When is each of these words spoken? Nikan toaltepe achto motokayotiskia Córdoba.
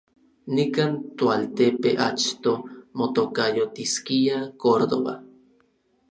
Nikan 0.55 0.91
toaltepe 1.17 1.89
achto 2.09 2.53
motokayotiskia 2.97 4.37
Córdoba. 4.63 5.13